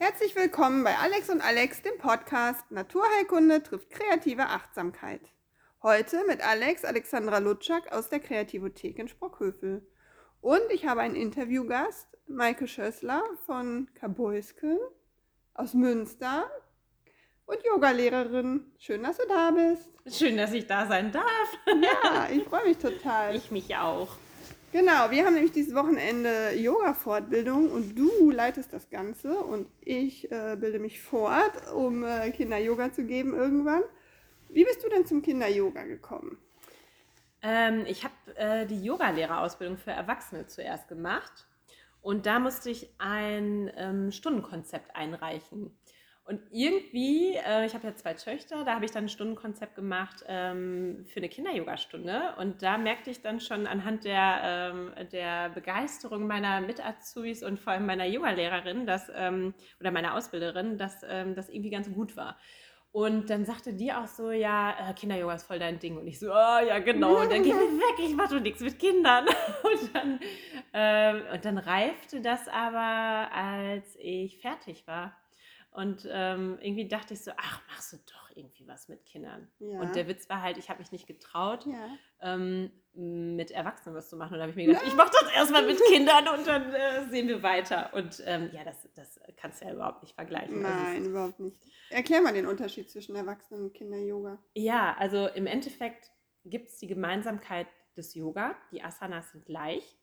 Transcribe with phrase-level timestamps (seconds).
[0.00, 5.20] Herzlich willkommen bei Alex und Alex, dem Podcast Naturheilkunde trifft kreative Achtsamkeit.
[5.82, 9.84] Heute mit Alex Alexandra Lutschak aus der Kreativothek in Sprockhövel.
[10.40, 14.78] Und ich habe einen Interviewgast, Maike Schössler von Kaboisken
[15.54, 16.48] aus Münster
[17.46, 18.70] und Yogalehrerin.
[18.78, 19.90] Schön, dass du da bist.
[20.16, 21.58] Schön, dass ich da sein darf.
[21.66, 23.34] Ja, ich freue mich total.
[23.34, 24.10] Ich mich auch.
[24.70, 30.58] Genau, wir haben nämlich dieses Wochenende Yoga-Fortbildung und du leitest das Ganze und ich äh,
[30.60, 33.82] bilde mich fort, um äh, Kinder-Yoga zu geben irgendwann.
[34.50, 36.36] Wie bist du denn zum Kinder-Yoga gekommen?
[37.40, 41.46] Ähm, ich habe äh, die Yogalehrerausbildung für Erwachsene zuerst gemacht
[42.02, 45.77] und da musste ich ein ähm, Stundenkonzept einreichen.
[46.28, 50.24] Und irgendwie, äh, ich habe ja zwei Töchter, da habe ich dann ein Stundenkonzept gemacht
[50.28, 52.34] ähm, für eine Kinder-Yoga-Stunde.
[52.36, 57.72] Und da merkte ich dann schon anhand der, ähm, der Begeisterung meiner Mit-Azubis und vor
[57.72, 62.36] allem meiner Yoga-Lehrerin dass, ähm, oder meiner Ausbilderin, dass ähm, das irgendwie ganz gut war.
[62.92, 65.96] Und dann sagte die auch so, ja, äh, Kinder-Yoga ist voll dein Ding.
[65.96, 67.22] Und ich so, oh ja, genau.
[67.22, 69.26] Und dann geh mir weg, ich mache doch nichts mit Kindern.
[69.62, 70.20] Und dann,
[70.74, 75.16] ähm, und dann reifte das aber, als ich fertig war.
[75.78, 79.46] Und ähm, irgendwie dachte ich so, ach, machst du doch irgendwie was mit Kindern.
[79.60, 79.78] Ja.
[79.78, 81.88] Und der Witz war halt, ich habe mich nicht getraut, ja.
[82.20, 84.32] ähm, mit Erwachsenen was zu machen.
[84.32, 84.88] Und da habe ich mir gedacht, ja.
[84.88, 87.94] ich mache das erstmal mit Kindern und dann äh, sehen wir weiter.
[87.94, 90.66] Und ähm, ja, das, das kannst du ja überhaupt nicht vergleichen.
[90.66, 91.60] Also Nein, also überhaupt nicht.
[91.90, 94.36] Erklär mal den Unterschied zwischen Erwachsenen und Kinder-Yoga.
[94.54, 96.10] Ja, also im Endeffekt
[96.44, 98.56] gibt es die Gemeinsamkeit des Yoga.
[98.72, 99.96] Die Asanas sind gleich.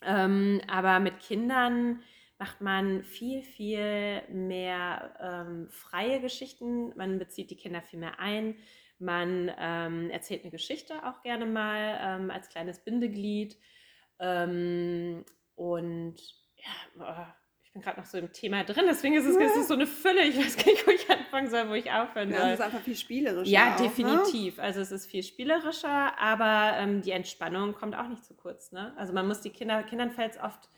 [0.00, 2.02] Ähm, aber mit Kindern
[2.38, 6.92] macht man viel, viel mehr ähm, freie Geschichten.
[6.96, 8.56] Man bezieht die Kinder viel mehr ein.
[8.98, 13.56] Man ähm, erzählt eine Geschichte auch gerne mal ähm, als kleines Bindeglied.
[14.18, 15.24] Ähm,
[15.54, 16.16] und
[16.56, 19.46] ja, ich bin gerade noch so im Thema drin, deswegen ist es, ja.
[19.46, 20.22] ist so eine Fülle.
[20.22, 22.40] Ich weiß gar nicht, wo ich anfangen soll, wo ich aufhören soll.
[22.40, 23.50] Ja, es ist einfach viel spielerischer.
[23.50, 23.88] Ja, auch, ne?
[23.88, 24.56] definitiv.
[24.56, 24.62] Ne?
[24.62, 28.72] Also es ist viel spielerischer, aber ähm, die Entspannung kommt auch nicht zu kurz.
[28.72, 28.92] Ne?
[28.96, 30.68] Also man muss die Kinder, Kindern fällt es oft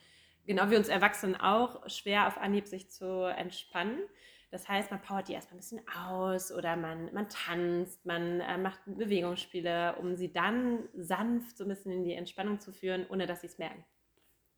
[0.47, 4.01] genau wie uns Erwachsenen auch, schwer auf Anhieb sich zu entspannen.
[4.51, 8.57] Das heißt, man powert die erstmal ein bisschen aus oder man, man tanzt, man äh,
[8.57, 13.27] macht Bewegungsspiele, um sie dann sanft so ein bisschen in die Entspannung zu führen, ohne
[13.27, 13.85] dass sie es merken.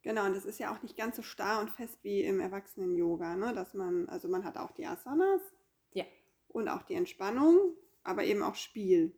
[0.02, 3.34] Genau, und das ist ja auch nicht ganz so starr und fest wie im Erwachsenen-Yoga,
[3.36, 3.52] ne?
[3.54, 5.40] Dass man, also man hat auch die Asanas
[5.92, 6.04] ja.
[6.48, 7.74] und auch die Entspannung,
[8.04, 9.14] aber eben auch Spiel.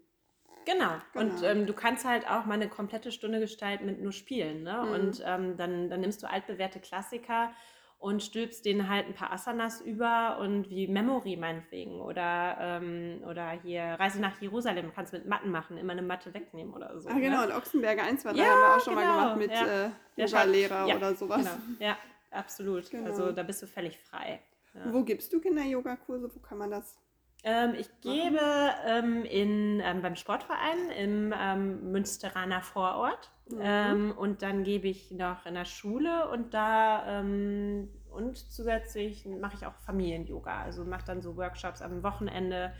[0.65, 0.91] Genau.
[1.12, 1.34] genau.
[1.34, 4.62] Und ähm, du kannst halt auch mal eine komplette Stunde gestalten mit nur Spielen.
[4.62, 4.84] Ne?
[4.84, 4.93] Mhm.
[4.93, 7.50] Und ähm, dann, dann nimmst du altbewährte Klassiker
[8.00, 13.50] und stülpst denen halt ein paar Asanas über und wie Memory meinetwegen oder, ähm, oder
[13.50, 17.10] hier Reise nach Jerusalem kannst du mit Matten machen, immer eine Matte wegnehmen oder so.
[17.10, 17.49] Ah, genau, ne?
[17.49, 19.06] und Ochsenberger 1, 2, 3 ja, haben wir auch schon genau.
[19.06, 19.87] mal gemacht mit ja.
[19.87, 21.41] äh, Yoga-Lehrer ja, oder sowas.
[21.41, 21.50] Genau.
[21.78, 21.99] Ja,
[22.31, 22.91] absolut.
[22.91, 23.04] Genau.
[23.04, 24.41] Also da bist du völlig frei.
[24.72, 24.93] Ja.
[24.94, 26.31] Wo gibst du Kinder-Yoga-Kurse?
[26.34, 26.99] Wo kann man das
[27.42, 28.40] ähm, ich gebe
[28.86, 33.58] ähm, in, ähm, beim Sportverein im ähm, Münsteraner Vorort mhm.
[33.62, 39.54] Ähm, und dann gebe ich noch in der Schule und da ähm, und zusätzlich mache
[39.56, 40.62] ich auch Familien-Yoga.
[40.62, 42.72] Also mache dann so Workshops am Wochenende,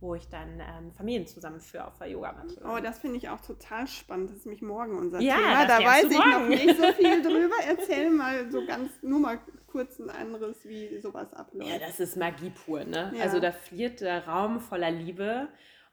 [0.00, 0.62] wo ich dann
[0.96, 2.58] Familien zusammenführe auf der Yogamatte.
[2.64, 4.30] Oh, das finde ich auch total spannend.
[4.30, 5.66] Das ist nämlich morgen unser ja, Thema.
[5.66, 6.30] Da weiß ich morgen.
[6.30, 7.56] noch nicht so viel drüber.
[7.68, 9.38] Erzähl mal so ganz, nur mal
[9.70, 11.70] kurz ein anderes, wie sowas abläuft.
[11.70, 13.12] Ja, das ist Magie pur, ne?
[13.14, 13.22] Ja.
[13.22, 15.48] Also da fliert der Raum voller Liebe.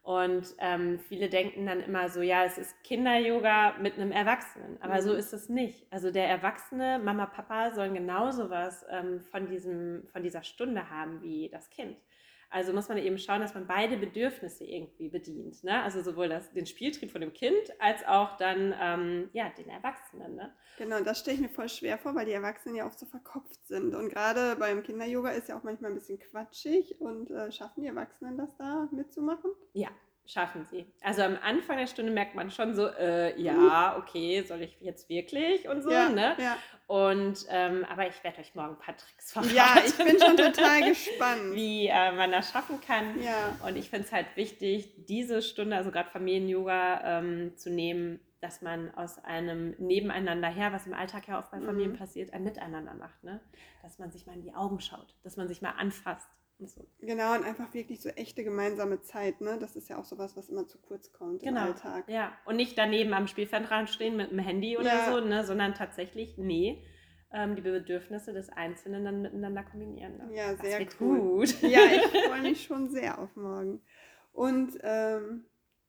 [0.08, 4.82] Und ähm, viele denken dann immer so, ja, es ist Kinder-Yoga mit einem Erwachsenen.
[4.82, 5.02] Aber mhm.
[5.02, 5.86] so ist es nicht.
[5.92, 11.22] Also der Erwachsene, Mama, Papa sollen genauso was ähm, von, diesem, von dieser Stunde haben
[11.22, 11.98] wie das Kind.
[12.50, 15.63] Also muss man eben schauen, dass man beide Bedürfnisse irgendwie bedient.
[15.63, 15.81] Ne?
[15.84, 20.35] Also sowohl das, den Spieltrieb von dem Kind als auch dann ähm, ja, den Erwachsenen.
[20.35, 20.53] Ne?
[20.78, 23.68] Genau, das stelle ich mir voll schwer vor, weil die Erwachsenen ja oft so verkopft
[23.68, 23.94] sind.
[23.96, 27.02] Und gerade beim Kinder-Yoga ist ja auch manchmal ein bisschen quatschig.
[27.02, 29.52] Und äh, schaffen die Erwachsenen das da mitzumachen?
[29.74, 29.90] Ja,
[30.28, 30.86] schaffen sie.
[31.02, 35.10] Also am Anfang der Stunde merkt man schon so, äh, ja, okay, soll ich jetzt
[35.10, 36.36] wirklich und so, ja, ne?
[36.38, 36.58] Ja.
[36.88, 39.56] Und ähm, aber ich werde euch morgen ein paar Tricks verraten.
[39.56, 43.22] Ja, ich bin schon total gespannt, wie äh, man das schaffen kann.
[43.22, 43.58] Ja.
[43.66, 48.62] Und ich finde es halt wichtig, diese Stunde, also gerade Familien-Yoga, ähm, zu nehmen, dass
[48.62, 51.97] man aus einem Nebeneinander her, was im Alltag ja oft bei Familien mhm.
[51.97, 53.41] passiert, ein Miteinander macht, ne?
[53.82, 56.88] Dass man sich mal in die Augen schaut, dass man sich mal anfasst so.
[57.00, 59.58] Genau, und einfach wirklich so echte gemeinsame Zeit, ne?
[59.59, 61.62] Das ist ja auch sowas, was immer zu kurz kommt genau.
[61.62, 62.06] im Alltag.
[62.08, 65.12] Ja, und nicht daneben am Spielfeldrand stehen mit dem Handy oder ja.
[65.12, 65.46] so, ne?
[65.46, 66.84] Sondern tatsächlich, nee,
[67.32, 70.18] ähm, die Bedürfnisse des Einzelnen dann miteinander kombinieren.
[70.18, 70.30] Ne?
[70.34, 71.20] Ja, sehr cool.
[71.20, 71.62] gut.
[71.62, 73.82] Ja, ich freue mich schon sehr auf morgen.
[74.32, 75.46] Und ähm,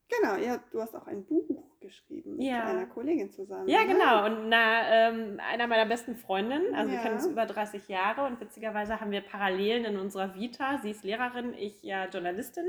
[0.09, 1.45] Genau, ja, du hast auch ein Buch
[1.81, 2.65] geschrieben mit Ja.
[2.65, 3.69] einer Kollegin zusammen.
[3.69, 3.93] Ja, ne?
[3.93, 4.27] genau.
[4.27, 7.03] Und na, ähm, einer meiner besten Freundinnen, also wir Ja.
[7.03, 10.79] kennen uns über 30 Jahre und witzigerweise haben wir Parallelen in unserer Vita.
[10.83, 12.69] Sie ist Lehrerin, ich ja Journalistin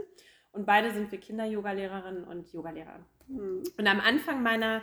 [0.51, 2.99] und beide sind wir Kinder-Yoga-Lehrerinnen und Yogalehrer.
[3.27, 3.63] Hm.
[3.77, 4.81] Und am Anfang meiner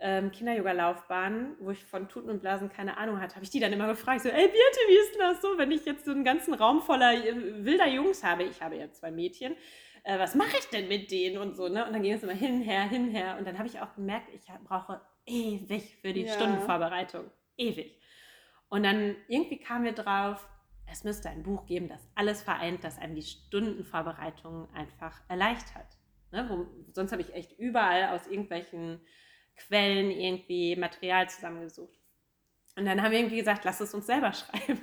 [0.00, 3.72] ähm, Kinder-Yoga-Laufbahn, wo ich von Tuten und Blasen keine Ahnung hatte, habe ich die dann
[3.72, 6.24] immer gefragt, so, ey Birte, wie ist denn das so, wenn ich jetzt so einen
[6.24, 9.54] ganzen Raum voller äh, wilder Jungs habe, ich habe ja zwei Mädchen,
[10.04, 11.86] äh, was mache ich denn mit denen und so, ne?
[11.86, 15.00] Und dann ging es immer hinher, hinher und dann habe ich auch gemerkt, ich brauche
[15.26, 16.32] ewig für die Ja.
[16.34, 17.98] Stundenvorbereitung, ewig.
[18.68, 20.48] Und dann irgendwie kamen wir drauf,
[20.90, 25.86] es müsste ein Buch geben, das alles vereint, das einem die Stundenvorbereitung einfach erleichtert.
[26.32, 26.46] Ne?
[26.48, 29.00] Wo, sonst habe ich echt überall aus irgendwelchen
[29.56, 32.01] Quellen irgendwie Material zusammengesucht.
[32.76, 34.80] Und dann haben wir irgendwie gesagt, lass es uns selber schreiben.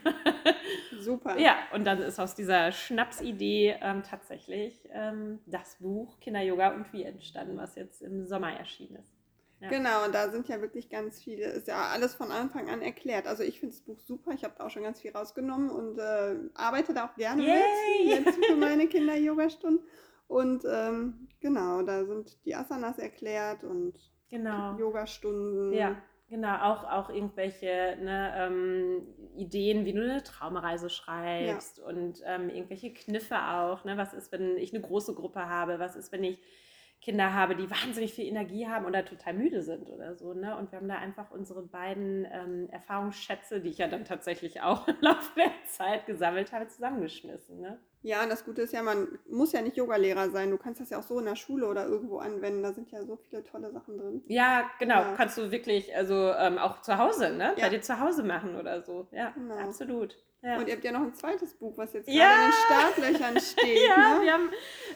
[0.99, 1.39] Super.
[1.39, 7.03] ja, und dann ist aus dieser Schnapsidee ähm, tatsächlich ähm, das Buch Kinder-Yoga und wie
[7.03, 9.13] entstanden, was jetzt im Sommer erschienen ist.
[9.61, 9.69] Ja.
[9.69, 13.27] Genau, und da sind ja wirklich ganz viele, ist ja alles von Anfang an erklärt.
[13.27, 15.97] Also ich finde das Buch super, ich habe da auch schon ganz viel rausgenommen und
[15.97, 18.05] äh, arbeite da auch gerne Yay!
[18.05, 19.83] mit, jetzt für meine Kinder-Yoga-Stunden.
[20.27, 23.95] Und ähm, genau, da sind die Asanas erklärt und
[24.29, 24.77] Genau.
[24.77, 25.73] Yoga-Stunden.
[25.73, 25.95] Ja,
[26.29, 26.55] genau.
[26.61, 29.01] Auch, auch irgendwelche ne, ähm,
[29.35, 33.83] Ideen, wie du eine Traumreise schreibst und ähm, irgendwelche Kniffe auch.
[33.85, 33.97] Ne?
[33.97, 35.79] Was ist, wenn ich eine große Gruppe habe?
[35.79, 36.39] Was ist, wenn ich
[37.01, 40.33] Kinder habe, die wahnsinnig viel Energie haben oder total müde sind oder so.
[40.33, 40.57] Ne?
[40.57, 44.87] Und wir haben da einfach unsere beiden ähm, Erfahrungsschätze, die ich ja dann tatsächlich auch
[44.87, 47.61] im Laufe der Zeit gesammelt habe, zusammengeschmissen.
[47.61, 47.79] Ne?
[48.01, 50.51] Ja, und das Gute ist ja, man muss ja nicht Yogalehrer sein.
[50.51, 52.63] Du kannst das ja auch so in der Schule oder irgendwo anwenden.
[52.63, 54.23] Da sind ja so viele tolle Sachen drin.
[54.27, 55.01] Ja, genau.
[55.01, 55.13] Ja.
[55.17, 57.53] Kannst du wirklich, also ähm, auch zu Hause, ne?
[57.57, 57.63] Ja.
[57.65, 59.07] Bei dir zu Hause machen oder so.
[59.11, 59.55] Ja, Genau.
[59.57, 60.15] absolut.
[60.41, 60.57] Ja.
[60.57, 62.29] Und ihr habt ja noch ein zweites Buch, was jetzt Ja.
[62.29, 63.89] gerade in den Startlöchern steht.
[63.89, 64.21] Ja, ne?
[64.23, 64.49] wir haben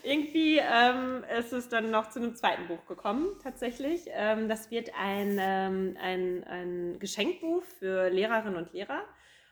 [0.04, 4.06] irgendwie, ähm, es ist dann noch zu einem zweiten Buch gekommen, tatsächlich.
[4.12, 9.02] Ähm, das wird ein, ähm, ein, ein Geschenkbuch für Lehrerinnen und Lehrer,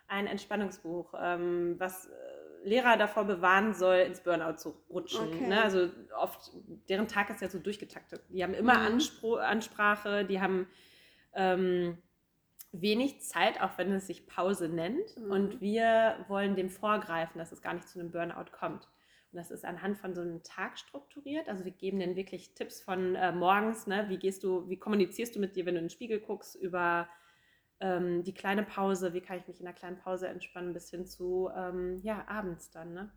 [0.07, 2.09] ein Entspannungsbuch, ähm, was
[2.63, 5.27] Lehrer davor bewahren soll, ins Burnout zu rutschen.
[5.27, 5.47] Okay.
[5.47, 5.61] Ne?
[5.61, 6.51] Also oft,
[6.89, 8.21] deren Tag ist ja so durchgetaktet.
[8.29, 8.85] Die haben immer Mhm.
[8.85, 10.67] Anspro Ansprache, die haben
[11.33, 11.97] ähm,
[12.71, 15.17] wenig Zeit, auch wenn es sich Pause nennt.
[15.17, 15.31] Mhm.
[15.31, 18.87] Und wir wollen dem vorgreifen, dass es gar nicht zu einem Burnout kommt.
[19.31, 21.47] Und das ist anhand von so einem Tag strukturiert.
[21.47, 24.05] Also wir geben denen wirklich Tipps von äh, morgens, ne?
[24.09, 27.07] wie gehst du, wie kommunizierst du mit dir, wenn du in den Spiegel guckst, über
[27.81, 31.05] ähm, die kleine Pause, wie kann ich mich in einer kleinen Pause entspannen, bis hin
[31.05, 32.93] zu ähm, ja, abends dann.
[32.93, 33.11] Ne?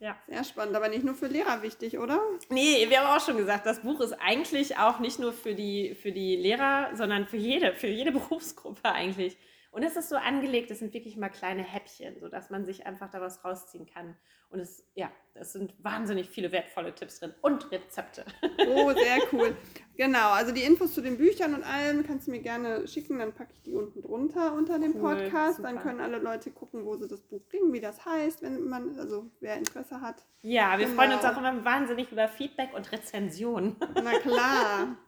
[0.00, 0.16] Ja.
[0.26, 2.20] Sehr spannend, aber nicht nur für Lehrer wichtig, oder?
[2.50, 5.94] Nee, wir haben auch schon gesagt, das Buch ist eigentlich auch nicht nur für die,
[5.94, 9.36] für die Lehrer, sondern für jede, für jede Berufsgruppe eigentlich.
[9.74, 13.10] Und es ist so angelegt, es sind wirklich mal kleine Häppchen, sodass man sich einfach
[13.10, 14.16] daraus rausziehen kann.
[14.50, 18.24] Und es, ja, es sind wahnsinnig viele wertvolle Tipps drin und Rezepte.
[18.68, 19.56] Oh, sehr cool.
[19.96, 23.32] Genau, also die Infos zu den Büchern und allem kannst du mir gerne schicken, dann
[23.32, 25.58] packe ich die unten drunter unter dem Cool, Podcast.
[25.58, 25.82] Dann super.
[25.88, 29.28] können alle Leute gucken, wo sie das Buch kriegen, wie das heißt, wenn man, also
[29.40, 30.24] wer Interesse hat.
[30.42, 30.96] Ja, wir Genau.
[31.02, 33.74] freuen uns auch immer wahnsinnig über Feedback und Rezensionen.
[34.02, 34.96] Na klar.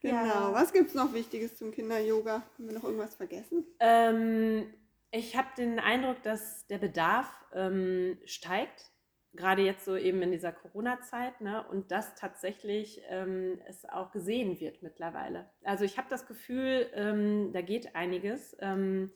[0.00, 0.14] Genau.
[0.14, 0.52] Ja.
[0.52, 2.42] Was gibt es noch Wichtiges zum Kinder-Yoga?
[2.54, 3.64] Haben wir noch irgendwas vergessen?
[3.80, 4.72] Ähm,
[5.10, 8.90] ich habe den Eindruck, dass der Bedarf ähm, steigt,
[9.34, 11.64] gerade jetzt so eben in dieser Corona-Zeit, ne?
[11.70, 15.50] und dass tatsächlich ähm, es auch gesehen wird mittlerweile.
[15.64, 18.56] Also ich habe das Gefühl, ähm, da geht einiges.
[18.60, 19.12] Ähm,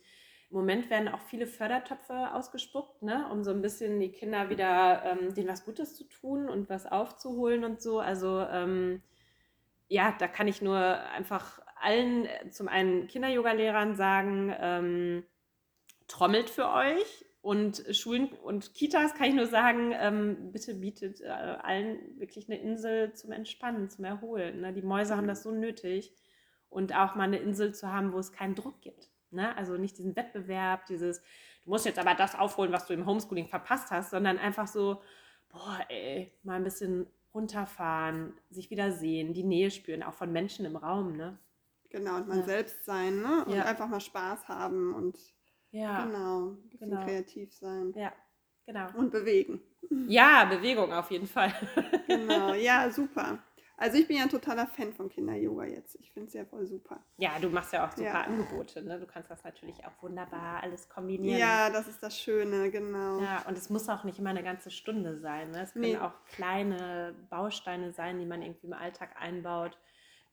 [0.51, 3.29] Im Moment werden auch viele Fördertöpfe ausgespuckt, ne?
[3.31, 6.87] um so ein bisschen die Kinder wieder ähm, denen was Gutes zu tun und was
[6.87, 8.01] aufzuholen und so.
[8.01, 9.03] Also ähm,
[9.93, 15.25] ja, da kann ich nur einfach allen, äh, zum einen Kinder-Yoga-Lehrern sagen, ähm,
[16.09, 17.27] trommelt für euch.
[17.43, 22.59] Und Schulen und Kitas kann ich nur sagen, ähm, bitte bietet äh, allen wirklich eine
[22.59, 24.61] Insel zum Entspannen, zum Erholen.
[24.61, 24.73] Ne?
[24.73, 26.15] Die Mäuse haben das so nötig.
[26.71, 29.11] Und auch mal eine Insel zu haben, wo es keinen Druck gibt.
[29.31, 29.55] Ne?
[29.59, 31.21] Also nicht diesen Wettbewerb, dieses,
[31.65, 35.03] du musst jetzt aber das aufholen, was du im Homeschooling verpasst hast, sondern einfach so,
[35.51, 40.65] boah, ey, mal ein bisschen runterfahren, sich wieder sehen, die Nähe spüren, auch von Menschen
[40.67, 41.39] im Raum, ne?
[41.91, 42.45] Genau, und man Ja.
[42.45, 43.45] selbst sein, ne?
[43.45, 43.65] Und Ja.
[43.65, 45.19] einfach mal Spaß haben und
[45.71, 47.05] Ja, genau, ein bisschen genau.
[47.05, 47.93] kreativ sein.
[47.97, 48.13] ja,
[48.67, 48.89] genau.
[48.95, 49.61] Und bewegen.
[50.09, 51.53] Ja, Bewegung auf jeden Fall.
[52.07, 53.39] Genau, ja, super.
[53.83, 55.97] Also ich bin ja ein totaler Fan von Kinder-Yoga jetzt.
[56.01, 57.01] Ich finde es ja voll super.
[57.17, 58.21] Ja, du machst ja auch super Ja.
[58.23, 59.01] Angebote, ne?
[59.01, 61.39] Du kannst das natürlich auch wunderbar alles kombinieren.
[61.39, 63.21] Ja, das ist das Schöne, genau.
[63.21, 65.51] Ja, und es muss auch nicht immer eine ganze Stunde sein.
[65.51, 65.63] Ne?
[65.63, 65.99] Es können Nee.
[65.99, 69.77] auch kleine Bausteine sein, die man irgendwie im Alltag einbaut.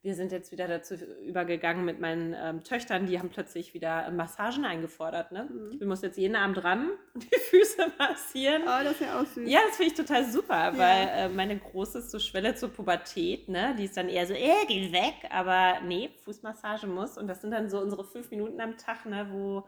[0.02, 4.64] Wir sind jetzt wieder dazu übergegangen mit meinen ähm, Töchtern, die haben plötzlich wieder Massagen
[4.64, 5.30] eingefordert.
[5.30, 5.48] Ne?
[5.50, 5.78] Mhm.
[5.78, 8.62] Ich muss jetzt jeden Abend ran und die Füße massieren.
[8.64, 9.48] Oh, das ist ja auch süß.
[9.50, 13.48] Ja, das finde ich total super, weil äh, meine Große ist so Schwelle zur Pubertät,
[13.48, 13.74] ne?
[13.78, 17.18] Die ist dann eher so, äh, geh weg, aber nee, Fußmassage muss.
[17.18, 19.66] Und das sind dann so unsere fünf Minuten am Tag, ne, wo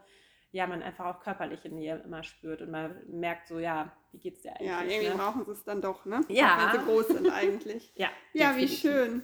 [0.51, 4.41] ja man einfach auch körperliche Nähe immer spürt und man merkt so, ja, wie geht's
[4.41, 4.67] dir eigentlich?
[4.67, 5.15] Ja, irgendwie ne?
[5.15, 6.21] brauchen sie es dann doch, ne?
[6.29, 6.55] Ja.
[6.55, 7.91] Auch wenn sie groß sind eigentlich.
[7.95, 8.79] Ja, Ja, wie definitiv.
[8.79, 9.23] schön.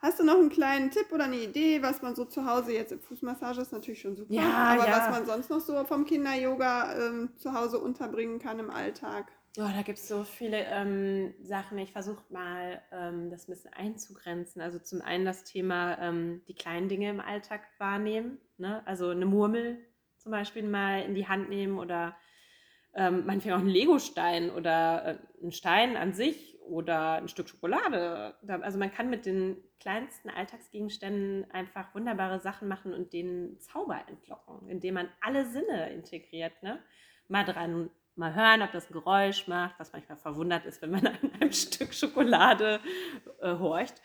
[0.00, 2.92] Hast du noch einen kleinen Tipp oder eine Idee, was man so zu Hause jetzt
[2.92, 4.98] im Fußmassage ist natürlich schon super, Ja, aber ja.
[4.98, 9.32] was man sonst noch so vom Kinder-Yoga ähm, zu Hause unterbringen kann im Alltag?
[9.58, 11.78] Oh, da gibt es so viele ähm, Sachen.
[11.78, 14.60] Ich versuche mal, ähm, das ein bisschen einzugrenzen.
[14.60, 18.38] Also zum einen das Thema ähm, die kleinen Dinge im Alltag wahrnehmen.
[18.58, 18.82] Ne?
[18.86, 19.78] Also eine Murmel
[20.18, 22.14] zum Beispiel mal in die Hand nehmen oder
[22.94, 28.34] ähm, meinetwegen auch einen Legostein oder äh, einen Stein an sich oder ein Stück Schokolade.
[28.46, 34.68] Also man kann mit den kleinsten Alltagsgegenständen einfach wunderbare Sachen machen und den Zauber entlocken,
[34.68, 36.62] indem man alle Sinne integriert.
[36.62, 36.78] Ne?
[37.28, 41.06] Mal dran, mal hören, ob das ein Geräusch macht, was manchmal verwundert ist, wenn man
[41.06, 42.80] an einem Stück Schokolade
[43.40, 44.00] äh, horcht.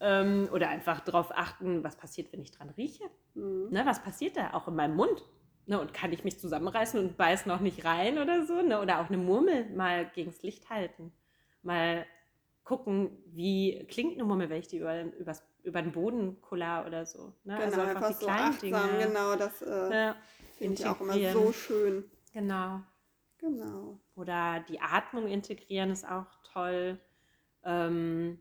[0.00, 3.04] Ähm, oder einfach darauf achten, was passiert, wenn ich dran rieche.
[3.34, 3.68] Mhm.
[3.70, 5.24] Ne, was passiert da auch in meinem Mund?
[5.66, 8.62] Ne, und kann ich mich zusammenreißen und beiß noch nicht rein oder so?
[8.62, 8.80] Ne?
[8.80, 11.12] Oder auch eine Murmel mal gegens Licht halten.
[11.62, 12.06] Mal
[12.66, 17.06] gucken, wie klingt eine Murmel, wenn ich die über, übers, über den Boden kuller oder
[17.06, 17.32] so.
[17.44, 17.56] Ne?
[17.56, 20.16] Genau, einfach so achtsam, genau, das äh, Ja,
[20.58, 22.10] finde ich auch immer so schön.
[22.32, 22.80] genau.
[23.38, 24.00] Genau.
[24.16, 26.98] Oder die Atmung integrieren ist auch toll,
[27.62, 28.40] ähm,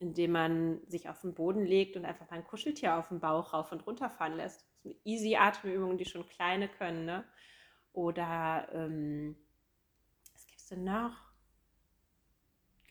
[0.00, 3.52] indem man sich auf den Boden legt und einfach mal ein Kuscheltier auf den Bauch
[3.52, 4.62] rauf und runter fahren lässt.
[4.62, 7.04] Das ist eine easy Atemübung, die schon kleine können.
[7.04, 7.24] Ne?
[7.92, 9.36] Oder ähm,
[10.32, 11.31] was gibt es denn noch?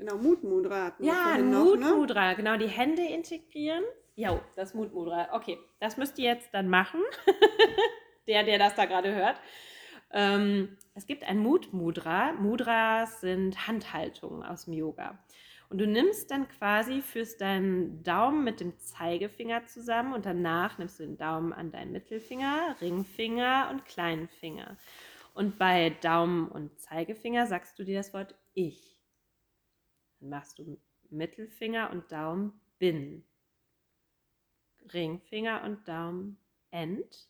[0.02, 1.86] Genau, Mutmudra Ja, noch, ne?
[1.86, 3.84] Mutmudra, genau, die Hände integrieren.
[4.16, 5.30] Jo, das Mutmudra.
[5.34, 7.02] Okay, das müsst ihr jetzt dann machen.
[8.28, 9.40] der, der das da gerade hört.
[10.10, 12.34] Ähm, es gibt ein Mutmudra.
[12.34, 15.20] Mudras sind Handhaltungen aus dem Yoga.
[15.70, 21.00] Und du nimmst dann quasi, führst deinen Daumen mit dem Zeigefinger zusammen und danach nimmst
[21.00, 24.78] du den Daumen an deinen Mittelfinger, Ringfinger und kleinen Finger.
[25.36, 28.91] Und bei Daumen und Zeigefinger sagst du dir das Wort Ich.
[30.22, 33.24] Machst du Mittelfinger und Daumen bin.
[34.94, 36.38] Ringfinger und Daumen
[36.72, 37.30] end.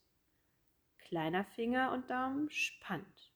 [0.99, 3.33] Kleiner Finger und Daumen spannt.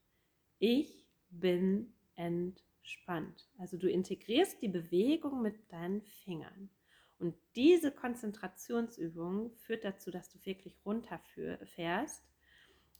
[0.59, 3.49] Ich bin entspannt.
[3.57, 6.69] Also du integrierst die Bewegung mit deinen Fingern.
[7.17, 12.23] Und diese Konzentrationsübung führt dazu, dass du wirklich runterfährst.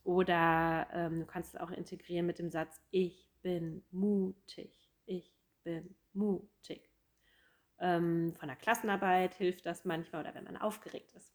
[0.04, 4.90] Oder ähm, du kannst es auch integrieren mit dem Satz, ich bin mutig.
[5.04, 5.32] Ich
[5.64, 6.90] bin mutig.
[7.78, 11.32] Ähm, von der Klassenarbeit hilft das manchmal oder wenn man aufgeregt ist.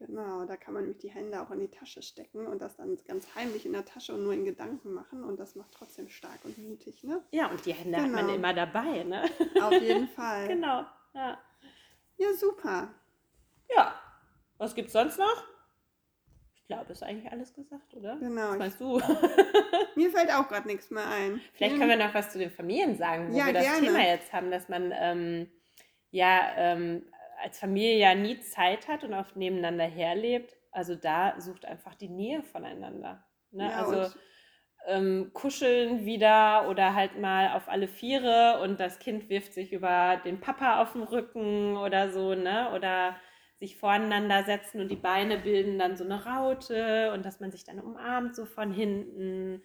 [0.00, 2.98] Genau, da kann man nämlich die Hände auch in die Tasche stecken und das dann
[3.06, 6.44] ganz heimlich in der Tasche und nur in Gedanken machen und das macht trotzdem stark
[6.44, 7.22] und mutig, ne?
[7.30, 8.34] Ja, und die Hände hat man Genau.
[8.34, 9.24] immer dabei, ne?
[9.62, 10.48] Auf jeden Fall.
[10.48, 10.84] genau.
[11.14, 11.38] Ja.
[12.16, 12.92] Ja, super.
[13.74, 13.94] ja.
[14.58, 15.44] Was gibt's sonst noch?
[16.64, 18.16] Ich glaube, ist eigentlich alles gesagt, oder?
[18.16, 18.52] Genau.
[18.52, 18.98] Was meinst du?
[19.96, 21.38] Mir fällt auch gerade nichts mehr ein.
[21.52, 23.86] Vielleicht können wir noch was zu den Familien sagen, wo Ja, wir das gerne.
[23.86, 25.50] Thema jetzt haben, dass man ähm,
[26.10, 27.04] ja ähm,
[27.42, 30.56] als Familie ja nie Zeit hat und oft nebeneinander herlebt.
[30.72, 33.22] Also da sucht einfach die Nähe voneinander.
[33.50, 33.70] Ne?
[33.70, 34.18] Ja, also
[34.86, 40.18] ähm, kuscheln wieder oder halt mal auf alle Viere und das Kind wirft sich über
[40.24, 42.72] den Papa auf den Rücken oder so, ne?
[42.74, 43.16] Oder
[43.64, 47.64] sich voreinander setzen und die Beine bilden dann so eine Raute und dass man sich
[47.64, 49.62] dann umarmt so von hinten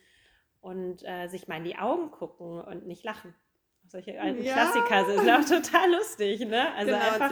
[0.62, 3.36] und äh, sich mal in die Augen gucken und nicht lachen.
[3.88, 4.54] Solche alten Ja.
[4.54, 6.74] Klassiker sind auch total lustig, ne?
[6.76, 7.32] Also Genau, einfach,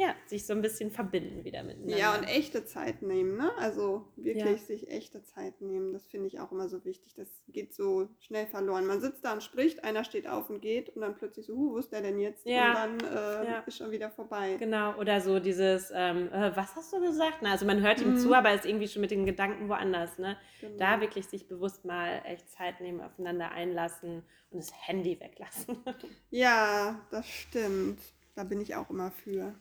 [0.00, 1.96] ja, sich so ein bisschen verbinden wieder miteinander.
[1.98, 3.50] Ja, und echte Zeit nehmen, ne?
[3.58, 4.56] Also wirklich Ja.
[4.66, 5.92] sich echte Zeit nehmen.
[5.92, 7.14] Das finde ich auch immer so wichtig.
[7.16, 8.86] Das geht so schnell verloren.
[8.86, 11.72] Man sitzt da und spricht, einer steht auf und geht und dann plötzlich so, huh,
[11.72, 12.46] wo ist der denn jetzt?
[12.46, 12.68] Ja.
[12.68, 13.58] Und dann äh, Ja.
[13.66, 14.54] ist schon wieder vorbei.
[14.60, 17.38] Genau, oder so dieses, ähm, äh, was hast du gesagt?
[17.42, 18.18] Na, also man hört ihm Mhm.
[18.18, 20.16] zu, aber ist irgendwie schon mit den Gedanken woanders.
[20.18, 20.36] Ne?
[20.60, 20.76] Genau.
[20.78, 25.76] Da wirklich sich bewusst mal echt Zeit nehmen, aufeinander einlassen und das Handy weglassen.
[26.30, 27.98] Ja, das stimmt.
[28.36, 29.54] Da bin ich auch immer für.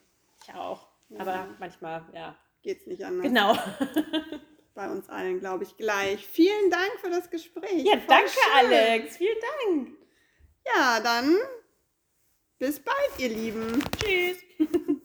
[0.48, 0.88] Ich auch.
[1.10, 1.20] Ja.
[1.20, 2.36] Aber manchmal, ja.
[2.62, 3.24] Geht's nicht anders.
[3.24, 3.56] Genau.
[4.74, 6.28] Bei uns allen, glaube ich, gleich.
[6.28, 7.84] Vielen Dank für das Gespräch.
[7.84, 8.54] Ja, Voll danke, schön.
[8.56, 9.18] Alex.
[9.18, 9.98] Vielen Dank.
[10.66, 11.36] Ja, dann
[12.60, 13.84] bis bald, ihr Lieben.
[13.98, 14.38] Tschüss.